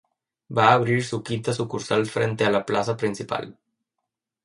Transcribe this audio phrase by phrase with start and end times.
[0.59, 3.51] Va a abrir su quinta sucursal frente a la plaza principal.